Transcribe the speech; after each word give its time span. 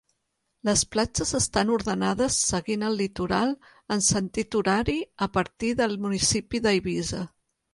Les 0.69 0.81
platges 0.93 1.33
estan 1.39 1.71
ordenades 1.75 2.37
seguint 2.47 2.85
el 2.87 2.97
litoral 3.01 3.53
en 3.97 4.03
sentit 4.09 4.59
horari 4.63 4.97
a 5.27 5.29
partir 5.37 5.71
del 5.83 5.97
municipi 6.07 6.65
d'Eivissa. 6.69 7.25